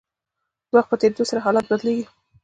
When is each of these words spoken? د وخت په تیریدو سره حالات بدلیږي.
د 0.69 0.71
وخت 0.77 0.89
په 0.91 0.95
تیریدو 1.01 1.29
سره 1.29 1.43
حالات 1.45 1.65
بدلیږي. 1.71 2.05